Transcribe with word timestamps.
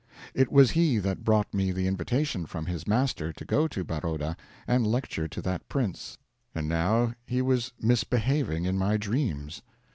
It 0.33 0.51
was 0.51 0.71
he 0.71 0.97
that 0.97 1.23
brought 1.23 1.53
me 1.53 1.71
the 1.71 1.85
invitation 1.85 2.47
from 2.47 2.65
his 2.65 2.87
master 2.87 3.31
to 3.33 3.45
go 3.45 3.67
to 3.67 3.83
Baroda 3.83 4.35
and 4.65 4.87
lecture 4.87 5.27
to 5.27 5.41
that 5.43 5.69
prince 5.69 6.17
and 6.55 6.67
now 6.67 7.13
he 7.27 7.39
was 7.39 7.71
misbehaving 7.79 8.65
in 8.65 8.79
my 8.79 8.97
dreams. 8.97 9.61